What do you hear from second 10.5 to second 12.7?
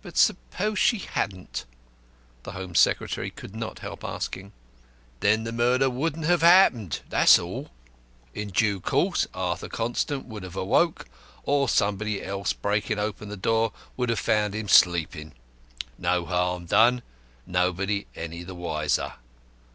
awoke, or somebody else